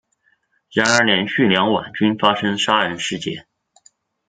[0.71, 3.45] 然而连续两晚均发生杀人事件。